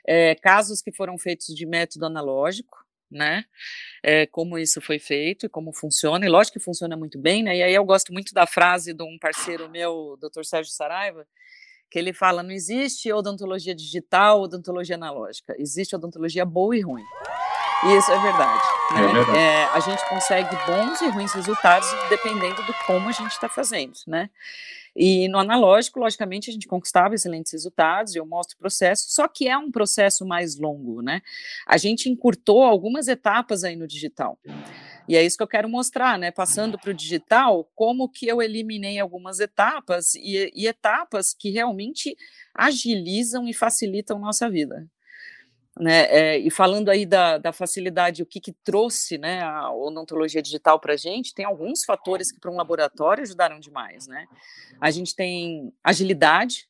[0.06, 2.85] é, casos que foram feitos de método analógico,
[3.16, 3.44] né?
[4.02, 7.56] É, como isso foi feito e como funciona, e lógico que funciona muito bem, né?
[7.56, 10.44] E aí eu gosto muito da frase de um parceiro meu, Dr.
[10.44, 11.26] Sérgio Saraiva,
[11.90, 17.04] que ele fala: não existe odontologia digital, odontologia analógica, existe odontologia boa e ruim.
[17.84, 18.62] Isso é verdade.
[18.94, 19.00] Né?
[19.00, 19.38] É verdade.
[19.38, 23.94] É, a gente consegue bons e ruins resultados dependendo do como a gente está fazendo,
[24.06, 24.30] né?
[24.98, 29.46] E no analógico, logicamente, a gente conquistava excelentes resultados, eu mostro o processo, só que
[29.46, 31.20] é um processo mais longo, né?
[31.66, 34.38] A gente encurtou algumas etapas aí no digital.
[35.06, 36.30] E é isso que eu quero mostrar, né?
[36.30, 42.16] Passando para o digital, como que eu eliminei algumas etapas e, e etapas que realmente
[42.54, 44.88] agilizam e facilitam nossa vida.
[45.78, 50.40] Né, é, e falando aí da, da facilidade, o que, que trouxe né, a odontologia
[50.40, 54.06] digital para a gente, tem alguns fatores que para um laboratório ajudaram demais.
[54.06, 54.26] Né?
[54.80, 56.66] A gente tem agilidade,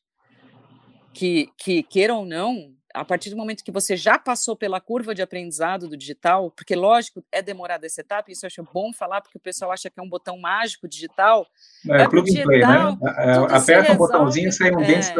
[1.13, 5.13] que, que queira ou não, a partir do momento que você já passou pela curva
[5.13, 9.21] de aprendizado do digital, porque lógico, é demorada essa etapa, isso eu acho bom falar,
[9.21, 11.47] porque o pessoal acha que é um botão mágico digital.
[11.89, 12.97] É, é plug and play, né?
[13.17, 15.13] É, é, aperta um botãozinho e sai um é, dente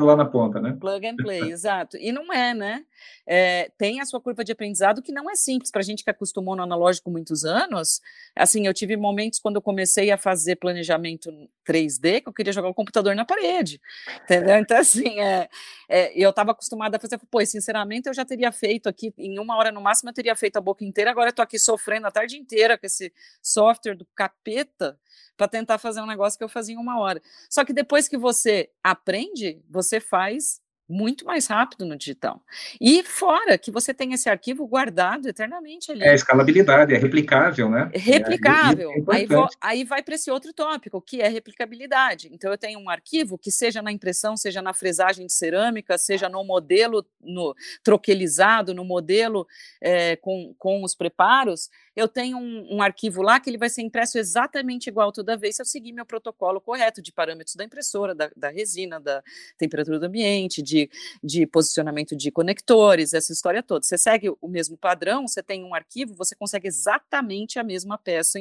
[0.00, 0.76] lá na ponta, né?
[0.80, 1.96] Plug and play, exato.
[1.96, 2.84] E não é, né?
[3.26, 6.10] É, tem a sua curva de aprendizado que não é simples para a gente que
[6.10, 8.00] acostumou no analógico muitos anos.
[8.34, 11.30] Assim, eu tive momentos quando eu comecei a fazer planejamento
[11.66, 13.80] 3D que eu queria jogar o computador na parede,
[14.24, 14.56] entendeu?
[14.56, 15.48] Então, assim, é,
[15.88, 19.56] é eu estava acostumada a fazer, pô, sinceramente, eu já teria feito aqui, em uma
[19.56, 22.10] hora no máximo, eu teria feito a boca inteira, agora eu estou aqui sofrendo a
[22.10, 24.98] tarde inteira com esse software do capeta
[25.36, 27.20] para tentar fazer um negócio que eu fazia em uma hora.
[27.48, 32.42] Só que depois que você aprende, você faz muito mais rápido no digital.
[32.80, 36.02] E fora que você tem esse arquivo guardado eternamente ali.
[36.02, 37.90] É escalabilidade, é replicável, né?
[37.94, 38.90] Replicável.
[38.90, 42.28] É, é aí, vou, aí, vai para esse outro tópico, que é replicabilidade.
[42.32, 46.28] Então, eu tenho um arquivo que seja na impressão, seja na fresagem de cerâmica, seja
[46.28, 49.46] no modelo no, troquelizado, no modelo
[49.80, 53.82] é, com, com os preparos, eu tenho um, um, arquivo lá que ele vai ser
[53.82, 58.14] impresso exatamente igual toda vez se eu seguir meu protocolo correto de parâmetros da impressora,
[58.14, 59.22] da, da resina, da
[59.58, 60.79] temperatura do ambiente, de,
[61.22, 63.84] de posicionamento de conectores, essa história toda.
[63.84, 68.38] Você segue o mesmo padrão, você tem um arquivo, você consegue exatamente a mesma peça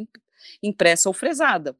[0.62, 1.76] impressa ou fresada.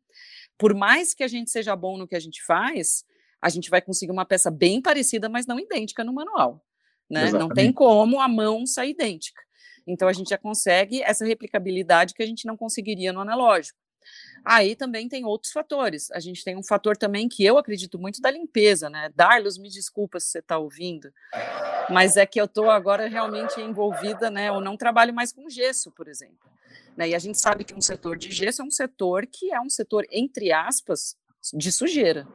[0.58, 3.06] Por mais que a gente seja bom no que a gente faz,
[3.42, 6.64] a gente vai conseguir uma peça bem parecida, mas não idêntica no manual.
[7.10, 7.32] Né?
[7.32, 9.42] Não tem como a mão sair idêntica.
[9.88, 13.80] Então a gente já consegue essa replicabilidade que a gente não conseguiria no analógico.
[14.44, 16.10] Aí também tem outros fatores.
[16.12, 19.12] A gente tem um fator também que eu acredito muito da limpeza, né?
[19.16, 21.14] Darlos, me desculpa se você está ouvindo,
[21.90, 24.50] mas é que eu estou agora realmente envolvida, né?
[24.50, 26.50] Eu não trabalho mais com gesso, por exemplo.
[26.96, 27.10] Né?
[27.10, 29.70] E a gente sabe que um setor de gesso é um setor que é um
[29.70, 31.16] setor, entre aspas,
[31.54, 32.28] de sujeira.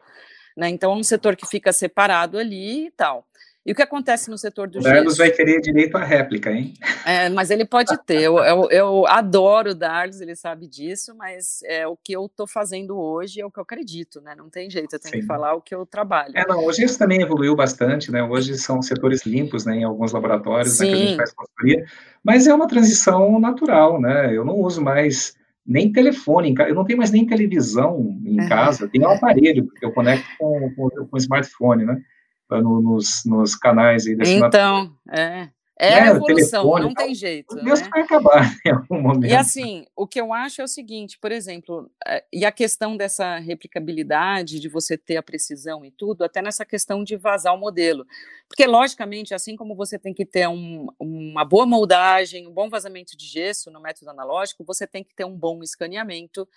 [0.56, 0.68] Né?
[0.68, 3.26] Então é um setor que fica separado ali e tal.
[3.66, 6.74] E o que acontece no setor do o Darlos vai querer direito à réplica, hein?
[7.06, 8.20] É, mas ele pode ter.
[8.20, 12.46] Eu, eu, eu, adoro o Darlos, ele sabe disso, mas é o que eu estou
[12.46, 14.34] fazendo hoje é o que eu acredito, né?
[14.36, 15.20] Não tem jeito, eu tenho Sim.
[15.22, 16.36] que falar o que eu trabalho.
[16.36, 18.22] É, não, hoje isso também evoluiu bastante, né?
[18.22, 19.76] Hoje são setores limpos, né?
[19.76, 21.86] Em alguns laboratórios, né, que a gente faz consultoria,
[22.22, 24.36] mas é uma transição natural, né?
[24.36, 25.34] Eu não uso mais
[25.66, 28.46] nem telefone, eu não tenho mais nem televisão em é.
[28.46, 32.02] casa, tenho um aparelho, porque eu conecto com, com, com o smartphone, né?
[32.50, 35.48] No, nos, nos canais aí desse Então, é.
[35.76, 37.56] É né, a evolução, telefone, não tem jeito.
[37.56, 37.88] Deus né?
[37.90, 39.30] vai acabar em algum momento.
[39.30, 42.96] E assim, o que eu acho é o seguinte, por exemplo, é, e a questão
[42.96, 47.58] dessa replicabilidade, de você ter a precisão e tudo, até nessa questão de vazar o
[47.58, 48.06] modelo.
[48.48, 53.16] Porque, logicamente, assim como você tem que ter um, uma boa moldagem, um bom vazamento
[53.16, 56.48] de gesso no método analógico, você tem que ter um bom escaneamento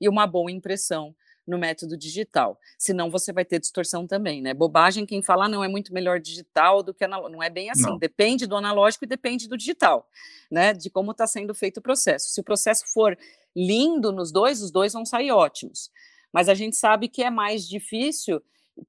[0.00, 1.14] e uma boa impressão
[1.46, 2.58] no método digital.
[2.78, 4.54] Senão você vai ter distorção também, né?
[4.54, 7.32] Bobagem quem fala não é muito melhor digital do que analógico.
[7.36, 7.82] Não é bem assim.
[7.82, 7.98] Não.
[7.98, 10.08] Depende do analógico e depende do digital,
[10.50, 10.72] né?
[10.72, 12.30] De como está sendo feito o processo.
[12.30, 13.18] Se o processo for
[13.54, 15.90] lindo nos dois, os dois vão sair ótimos.
[16.32, 18.42] Mas a gente sabe que é mais difícil,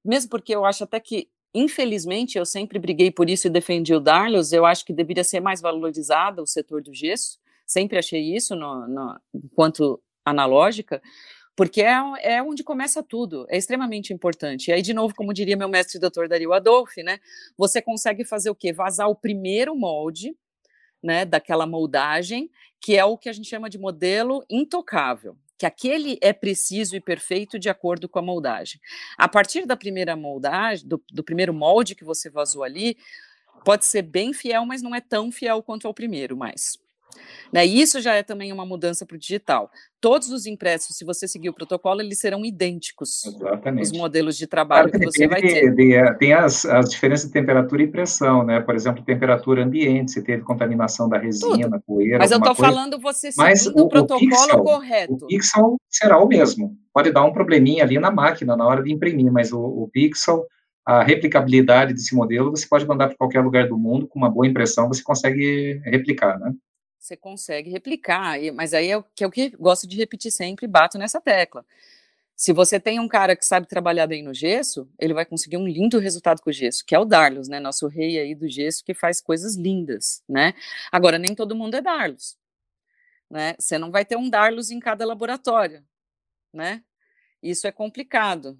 [0.04, 4.00] mesmo porque eu acho até que Infelizmente, eu sempre briguei por isso e defendi o
[4.00, 4.52] Darlos.
[4.52, 7.38] Eu acho que deveria ser mais valorizado o setor do gesso.
[7.64, 11.00] Sempre achei isso no, no, enquanto analógica,
[11.56, 14.68] porque é, é onde começa tudo, é extremamente importante.
[14.68, 17.20] E aí, de novo, como diria meu mestre doutor Dario Adolfi, né,
[17.56, 18.72] você consegue fazer o quê?
[18.72, 20.36] Vazar o primeiro molde,
[21.02, 26.18] né, daquela moldagem, que é o que a gente chama de modelo intocável, que aquele
[26.20, 28.80] é preciso e perfeito de acordo com a moldagem.
[29.16, 32.96] A partir da primeira moldagem, do, do primeiro molde que você vazou ali,
[33.64, 36.78] pode ser bem fiel, mas não é tão fiel quanto ao primeiro, mais.
[37.52, 37.64] Né?
[37.64, 39.70] Isso já é também uma mudança para o digital.
[40.00, 43.24] Todos os impressos, se você seguir o protocolo, eles serão idênticos.
[43.24, 43.84] Exatamente.
[43.84, 45.74] Os modelos de trabalho claro, que você vai ter.
[45.74, 48.60] De, de, tem as, as diferenças de temperatura e pressão, né?
[48.60, 51.82] Por exemplo, temperatura ambiente, se teve contaminação da resina, Tudo.
[51.86, 52.18] poeira.
[52.18, 55.14] Mas eu estou falando você seguindo o, o protocolo o pixel, correto.
[55.14, 56.76] O pixel será o mesmo.
[56.92, 60.46] Pode dar um probleminha ali na máquina na hora de imprimir, mas o, o pixel
[60.86, 64.46] a replicabilidade desse modelo, você pode mandar para qualquer lugar do mundo, com uma boa
[64.46, 66.52] impressão, você consegue replicar, né?
[67.04, 68.36] Você consegue replicar.
[68.54, 71.64] Mas aí é o que, é o que gosto de repetir sempre, bato nessa tecla.
[72.34, 75.68] Se você tem um cara que sabe trabalhar bem no gesso, ele vai conseguir um
[75.68, 77.60] lindo resultado com o gesso, que é o Darlos, né?
[77.60, 80.54] Nosso rei aí do gesso que faz coisas lindas, né?
[80.90, 82.36] Agora, nem todo mundo é Darlos,
[83.30, 83.54] né?
[83.56, 85.84] Você não vai ter um Darlos em cada laboratório,
[86.52, 86.82] né?
[87.40, 88.58] Isso é complicado.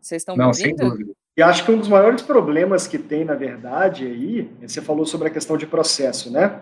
[0.00, 1.14] Vocês estão me ouvindo?
[1.34, 5.28] E acho que um dos maiores problemas que tem, na verdade, aí, você falou sobre
[5.28, 6.60] a questão de processo, né?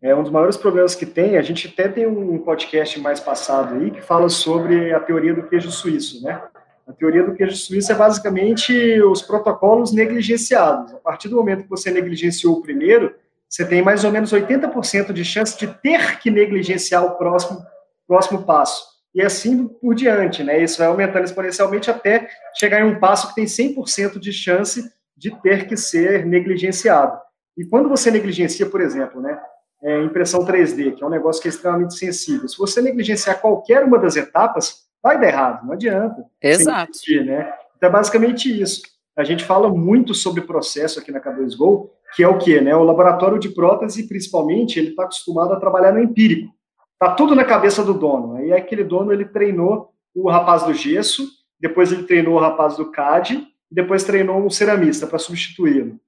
[0.00, 3.74] É um dos maiores problemas que tem, a gente até tem um podcast mais passado
[3.74, 6.40] aí que fala sobre a teoria do queijo suíço, né?
[6.86, 10.94] A teoria do queijo suíço é basicamente os protocolos negligenciados.
[10.94, 13.14] A partir do momento que você negligenciou o primeiro,
[13.48, 17.60] você tem mais ou menos 80% de chance de ter que negligenciar o próximo,
[18.06, 20.62] próximo passo e assim por diante, né?
[20.62, 24.84] Isso vai aumentando exponencialmente até chegar em um passo que tem 100% de chance
[25.16, 27.18] de ter que ser negligenciado.
[27.56, 29.40] E quando você negligencia, por exemplo, né,
[29.82, 33.82] é, impressão 3D, que é um negócio que é extremamente sensível, se você negligenciar qualquer
[33.84, 36.22] uma das etapas, vai dar errado, não adianta.
[36.42, 36.92] Exato.
[37.24, 37.50] né?
[37.74, 38.82] Então é basicamente isso.
[39.16, 42.60] A gente fala muito sobre processo aqui na K2Go, que é o quê?
[42.60, 42.76] Né?
[42.76, 46.52] O laboratório de prótese, principalmente, ele está acostumado a trabalhar no empírico.
[46.98, 48.36] Tá tudo na cabeça do dono.
[48.36, 51.28] Aí aquele dono ele treinou o rapaz do gesso,
[51.60, 55.98] depois ele treinou o rapaz do CAD, depois treinou um ceramista para substituí-lo.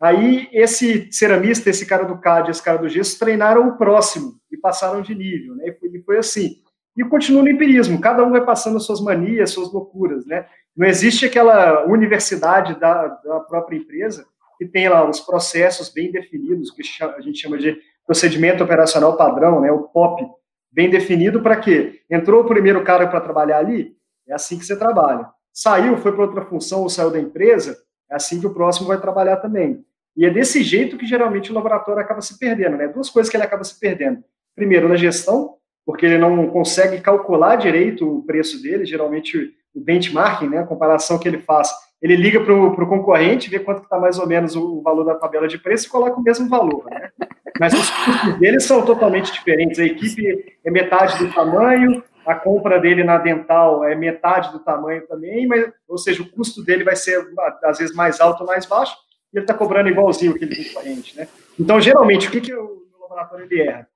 [0.00, 4.56] Aí esse ceramista, esse cara do CAD, esse cara do gesso treinaram o próximo e
[4.56, 5.68] passaram de nível, né?
[5.68, 6.56] E foi, e foi assim.
[6.96, 10.46] E continua no empirismo, cada um vai passando as suas manias, suas loucuras, né?
[10.76, 14.26] Não existe aquela universidade da, da própria empresa
[14.58, 19.60] que tem lá os processos bem definidos, que a gente chama de procedimento operacional padrão,
[19.60, 19.70] né?
[19.72, 20.26] O POP,
[20.70, 22.00] bem definido para quê?
[22.10, 23.96] Entrou o primeiro cara para trabalhar ali,
[24.28, 25.28] é assim que você trabalha.
[25.52, 27.78] Saiu, foi para outra função ou saiu da empresa,
[28.10, 29.84] é assim que o próximo vai trabalhar também.
[30.16, 32.88] E é desse jeito que geralmente o laboratório acaba se perdendo, né?
[32.88, 34.22] Duas coisas que ele acaba se perdendo.
[34.54, 40.48] Primeiro, na gestão, porque ele não consegue calcular direito o preço dele, geralmente o benchmarking,
[40.48, 44.18] né, a comparação que ele faz, ele liga para o concorrente, vê quanto está mais
[44.18, 46.84] ou menos o, o, valor da tabela de preço e coloca o mesmo valor.
[46.90, 47.10] Né?
[47.58, 49.78] Mas os custos dele são totalmente diferentes.
[49.78, 55.06] A equipe é metade do tamanho, a compra dele na dental é metade do tamanho
[55.06, 57.26] também, mas, ou seja, o custo dele vai ser
[57.62, 58.96] às vezes mais alto ou mais baixo,
[59.32, 61.16] e ele está cobrando igualzinho aquele concorrente.
[61.16, 61.28] Né?
[61.58, 63.86] Então, geralmente, o que, que o laboratório ele erra?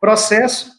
[0.00, 0.70] Processo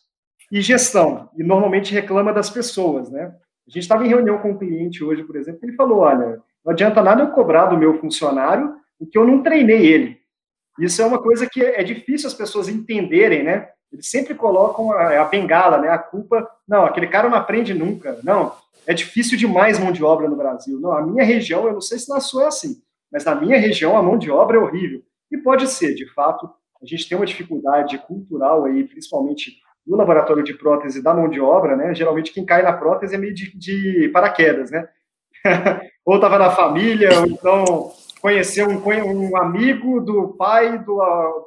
[0.52, 3.10] e gestão, e normalmente reclama das pessoas.
[3.10, 3.34] Né?
[3.68, 6.72] A gente estava em reunião com um cliente hoje, por exemplo, ele falou: olha, não
[6.72, 10.23] adianta nada eu cobrar do meu funcionário o que eu não treinei ele.
[10.80, 13.70] Isso é uma coisa que é difícil as pessoas entenderem, né?
[13.92, 15.90] Eles sempre colocam a, a, bengala, né?
[15.90, 18.20] A culpa, não, aquele cara não aprende nunca.
[18.24, 18.54] Não,
[18.88, 20.80] é difícil demais mão de obra no Brasil.
[20.80, 22.82] Não, a minha região, eu não sei se na sua é assim,
[23.12, 25.04] mas na minha região a mão de obra é horrível.
[25.32, 26.50] E pode ser, de fato,
[26.82, 31.40] a gente tem uma dificuldade cultural aí, principalmente no laboratório de prótese da mão de
[31.40, 31.94] obra, né?
[31.94, 34.88] Geralmente quem cai na prótese é meio de, de paraquedas, né?
[36.06, 37.92] ou estava na família, ou então
[38.24, 40.96] conheceu um, um amigo do pai, do,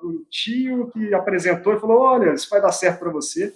[0.03, 3.55] do, tio, que apresentou e falou: olha, isso vai dar certo para você.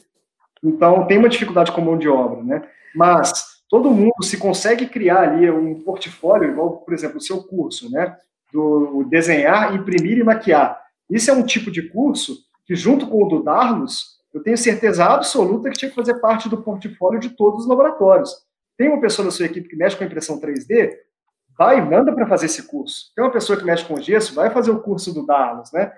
[0.65, 2.67] Então, tem uma dificuldade com mão de obra, né?
[2.95, 7.91] Mas todo mundo se consegue criar ali um portfólio, igual, por exemplo, o seu curso,
[7.91, 8.17] né?
[8.51, 10.81] Do desenhar, imprimir e maquiar.
[11.11, 15.05] Isso é um tipo de curso que, junto com o do Darlos, eu tenho certeza
[15.05, 18.35] absoluta que tinha que fazer parte do portfólio de todos os laboratórios.
[18.79, 20.97] Tem uma pessoa na sua equipe que mexe com impressão 3D,
[21.61, 23.13] vai e manda para fazer esse curso.
[23.15, 25.93] Tem uma pessoa que mexe com gesso, vai fazer o curso do Darlos, né?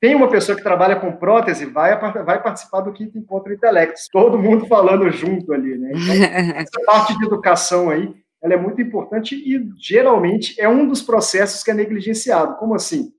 [0.00, 4.08] Tem uma pessoa que trabalha com prótese, vai, vai participar do quinto encontro Intelectos.
[4.10, 5.92] Todo mundo falando junto ali, né?
[5.94, 11.00] Então, essa parte de educação aí, ela é muito importante e geralmente é um dos
[11.00, 12.56] processos que é negligenciado.
[12.56, 13.12] Como assim?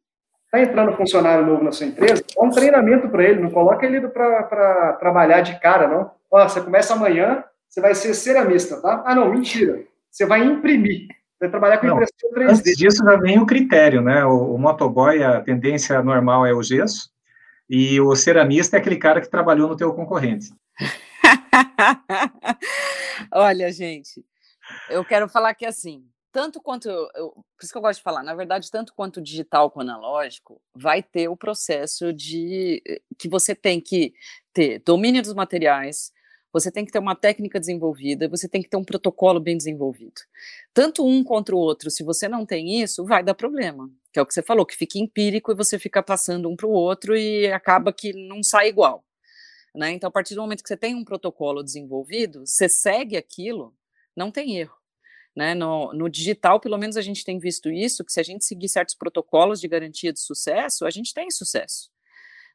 [0.48, 4.06] Está entrando funcionário novo na sua empresa, dá um treinamento para ele, não coloca ele
[4.10, 6.12] para trabalhar de cara, não.
[6.30, 9.02] Ó, você começa amanhã, você vai ser ceramista, tá?
[9.06, 9.82] Ah, não, mentira.
[10.12, 11.08] Você vai imprimir.
[11.40, 12.50] Vai trabalhar com impressão 3D.
[12.50, 14.24] Antes disso já vem o critério, né?
[14.26, 17.10] O, o motoboy, a tendência normal é o gesso,
[17.70, 20.54] e o ceramista é aquele cara que trabalhou no teu concorrente.
[23.32, 24.24] Olha, gente,
[24.90, 28.22] eu quero falar que assim, tanto quanto, eu, por isso que eu gosto de falar,
[28.22, 32.84] na verdade, tanto quanto digital quanto analógico, vai ter o processo de
[33.18, 34.14] que você tem que
[34.54, 36.12] ter domínio dos materiais,
[36.56, 40.22] você tem que ter uma técnica desenvolvida, você tem que ter um protocolo bem desenvolvido.
[40.74, 43.92] Tanto um contra o outro, se você não tem isso, vai dar problema.
[44.14, 46.66] Que é o que você falou, que fica empírico e você fica passando um para
[46.66, 49.04] o outro e acaba que não sai igual.
[49.76, 49.92] Né?
[49.92, 53.76] Então, a partir do momento que você tem um protocolo desenvolvido, você segue aquilo,
[54.16, 54.78] não tem erro.
[55.36, 55.54] Né?
[55.54, 58.70] No, no, digital, pelo menos a gente tem visto isso, que se a gente seguir
[58.70, 61.94] certos protocolos de garantia de sucesso, a gente tem sucesso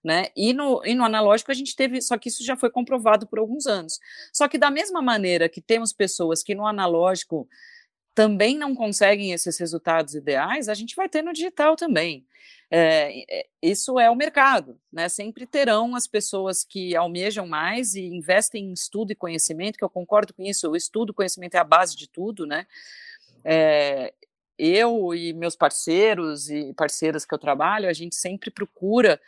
[0.03, 0.29] né?
[0.37, 3.39] E no, e no analógico a gente teve, só que isso já foi comprovado por
[3.39, 3.99] alguns anos.
[4.33, 7.49] Só que da mesma maneira que temos pessoas que no analógico
[8.15, 12.27] também não conseguem esses resultados ideais, a gente vai ter no digital também.
[12.73, 15.09] É, isso é o mercado, né?
[15.09, 19.91] Sempre terão as pessoas que almejam mais e investem em estudo e conhecimento, que eu
[19.91, 22.67] concordo com isso, o estudo e conhecimento é a base de tudo, né?
[23.45, 24.13] É,
[24.57, 29.21] eu e meus parceiros e parceiras que eu trabalho, a gente sempre procura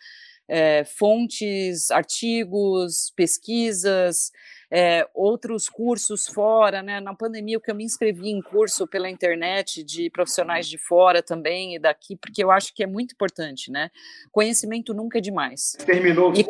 [0.48, 4.30] é, fontes, artigos, pesquisas,
[4.70, 6.98] é, outros cursos fora, né?
[6.98, 11.22] Na pandemia, o que eu me inscrevi em curso pela internet de profissionais de fora
[11.22, 13.90] também e daqui, porque eu acho que é muito importante, né?
[14.30, 15.76] Conhecimento nunca é demais.
[15.84, 16.46] Terminou e,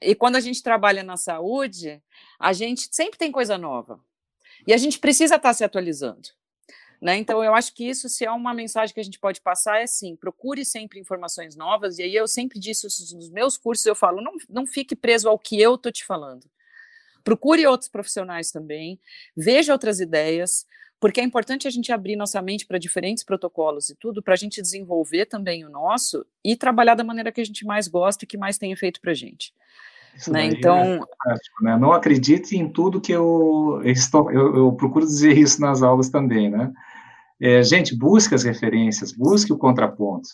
[0.00, 2.02] e quando a gente trabalha na saúde,
[2.38, 4.00] a gente sempre tem coisa nova.
[4.66, 6.30] E a gente precisa estar se atualizando.
[7.02, 7.16] Né?
[7.16, 9.88] Então, eu acho que isso, se é uma mensagem que a gente pode passar, é
[9.88, 13.96] sim, procure sempre informações novas, e aí eu sempre disse isso nos meus cursos, eu
[13.96, 16.48] falo, não, não fique preso ao que eu estou te falando.
[17.24, 19.00] Procure outros profissionais também,
[19.36, 20.64] veja outras ideias,
[21.00, 24.36] porque é importante a gente abrir nossa mente para diferentes protocolos e tudo, para a
[24.36, 28.28] gente desenvolver também o nosso e trabalhar da maneira que a gente mais gosta e
[28.28, 29.52] que mais tem efeito para a gente.
[30.28, 30.46] Né?
[30.46, 31.76] Então, é né?
[31.76, 36.50] não acredite em tudo que eu estou, eu, eu procuro dizer isso nas aulas também,
[36.50, 36.70] né?
[37.40, 40.28] É, gente, busque as referências, busque o contraponto.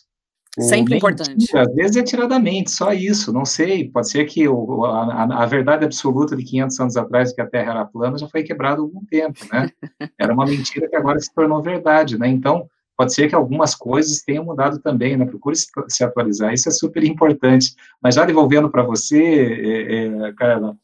[0.61, 1.57] Sempre importante.
[1.57, 3.89] Às vezes é tiradamente, só isso, não sei.
[3.89, 7.73] Pode ser que o, a, a, verdade absoluta de 500 anos atrás, que a Terra
[7.73, 9.71] era plana, já foi quebrada há algum tempo, né?
[10.19, 12.29] Era uma mentira que agora se tornou verdade, né?
[12.29, 12.69] Então,
[12.99, 15.25] pode ser que algumas coisas tenham mudado também, né?
[15.25, 17.77] Procure se atualizar, isso é super importante.
[18.03, 20.77] Mas já devolvendo para você, é, é, Carla,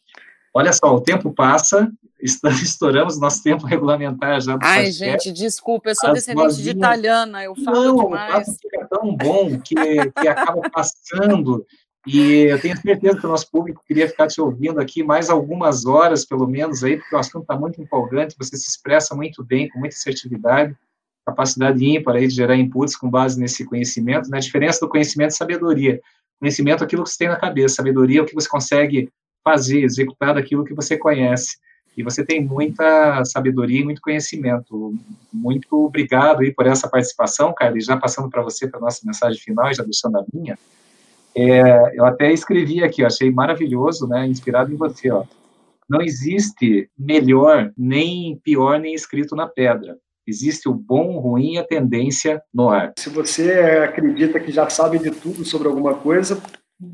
[0.55, 1.91] olha só, o tempo passa,
[2.63, 4.57] estouramos nosso tempo regulamentar já.
[4.63, 8.47] Ai, gente, desculpa, eu sou descendente de italiana, eu falo Não, demais.
[8.47, 11.67] Não, fica tão bom que, que acaba passando,
[12.07, 15.85] e eu tenho certeza que o nosso público queria ficar te ouvindo aqui mais algumas
[15.85, 19.69] horas, pelo menos, aí, porque o assunto está muito empolgante, você se expressa muito bem,
[19.69, 20.77] com muita assertividade,
[21.25, 24.39] capacidade ímpar aí de gerar inputs com base nesse conhecimento, né?
[24.39, 26.01] A diferença do conhecimento e sabedoria.
[26.39, 29.09] Conhecimento é aquilo que você tem na cabeça, sabedoria é o que você consegue
[29.43, 31.57] fazer, executar daquilo que você conhece.
[31.97, 34.95] E você tem muita sabedoria e muito conhecimento.
[35.33, 37.79] Muito obrigado aí por essa participação, cara.
[37.79, 40.59] E já passando para você, para nossa mensagem final, já deixando a minha.
[41.37, 44.27] É, eu até escrevi aqui, achei maravilhoso, né?
[44.27, 45.25] Inspirado em você, ó.
[45.89, 49.97] Não existe melhor, nem pior, nem escrito na pedra.
[50.27, 52.93] Existe o bom, o ruim e a tendência no ar.
[52.99, 53.53] Se você
[53.85, 56.41] acredita que já sabe de tudo sobre alguma coisa,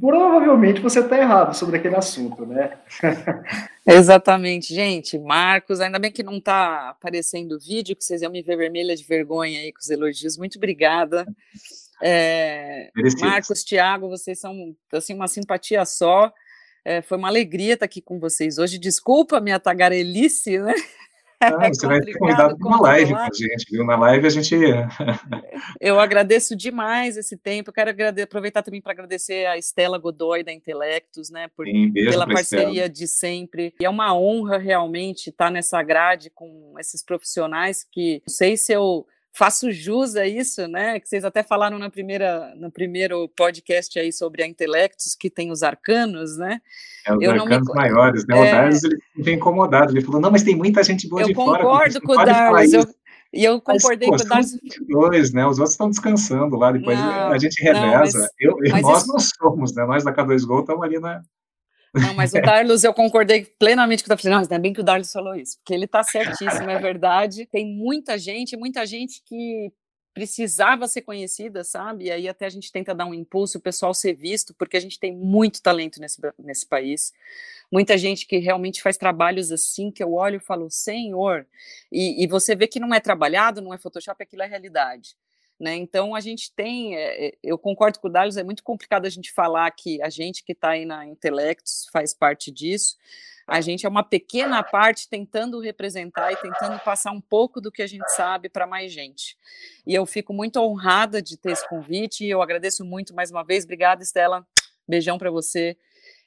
[0.01, 2.79] provavelmente você está errado sobre aquele assunto, né?
[3.87, 5.19] Exatamente, gente.
[5.19, 8.95] Marcos, ainda bem que não está aparecendo o vídeo, que vocês iam me ver vermelha
[8.95, 10.37] de vergonha aí com os elogios.
[10.37, 11.27] Muito obrigada.
[12.03, 16.33] É, Marcos, Tiago, vocês são assim uma simpatia só.
[16.85, 18.79] É, foi uma alegria estar aqui com vocês hoje.
[18.79, 20.75] Desculpa a minha tagarelice, né?
[21.41, 23.85] Ah, você vai ser convidado para uma live com a gente, viu?
[23.85, 24.55] Na live a gente.
[25.81, 27.71] Eu agradeço demais esse tempo.
[27.71, 31.49] Eu quero aproveitar também para agradecer a Estela Godoy da Intelectus, né?
[31.57, 32.89] Por, Sim, pela parceria Estela.
[32.91, 33.75] de sempre.
[33.81, 38.73] E é uma honra realmente estar nessa grade com esses profissionais que não sei se
[38.73, 40.99] eu faço jus a isso, né?
[41.01, 45.51] Que vocês até falaram na primeira, no primeiro podcast aí sobre a Intelectus, que tem
[45.51, 46.61] os arcanos, né?
[47.07, 47.75] É, os eu arcanos me...
[47.75, 48.37] maiores, né?
[48.37, 48.41] É...
[48.41, 51.35] O Darius ele fica incomodado, ele falou, não, mas tem muita gente boa eu de
[51.35, 51.63] fora.
[51.63, 52.87] Eu concordo com o Darius, eu...
[53.33, 54.61] E eu concordei mas, pô, com o Darius.
[54.89, 55.47] Dois, né?
[55.47, 57.87] Os outros estão descansando lá, depois não, a gente reveza.
[57.87, 59.13] Não, mas, eu, mas nós isso...
[59.13, 59.87] não somos, né?
[59.87, 61.23] Nós da K2 Gol estamos ali na,
[61.95, 64.17] não, mas o Darlos, eu concordei plenamente com o.
[64.31, 67.47] Não, ainda bem que o Darlos falou isso, porque ele está certíssimo, é verdade.
[67.47, 69.73] Tem muita gente, muita gente que
[70.13, 72.07] precisava ser conhecida, sabe?
[72.07, 74.81] E aí até a gente tenta dar um impulso, o pessoal ser visto, porque a
[74.81, 77.13] gente tem muito talento nesse, nesse país.
[77.73, 81.47] Muita gente que realmente faz trabalhos assim, que eu olho e falo, Senhor,
[81.91, 85.17] e, e você vê que não é trabalhado, não é Photoshop, aquilo é realidade.
[85.61, 85.77] Né?
[85.77, 89.31] Então a gente tem, é, eu concordo com o Darius, é muito complicado a gente
[89.31, 92.97] falar que a gente que está aí na Intelectus faz parte disso.
[93.47, 97.83] A gente é uma pequena parte tentando representar e tentando passar um pouco do que
[97.83, 99.37] a gente sabe para mais gente.
[99.87, 103.45] E eu fico muito honrada de ter esse convite e eu agradeço muito mais uma
[103.45, 103.65] vez.
[103.65, 104.47] Obrigada, Estela.
[104.89, 105.77] Beijão para você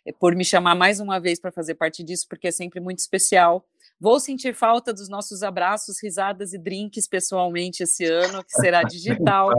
[0.06, 3.00] eh, por me chamar mais uma vez para fazer parte disso, porque é sempre muito
[3.00, 3.66] especial.
[4.04, 9.52] Vou sentir falta dos nossos abraços, risadas e drinks pessoalmente esse ano, que será digital,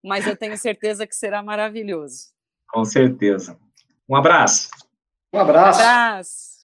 [0.00, 2.28] mas eu tenho certeza que será maravilhoso.
[2.68, 3.58] Com certeza.
[4.08, 4.70] Um abraço.
[5.32, 5.80] Um abraço.
[5.80, 6.59] Um abraço.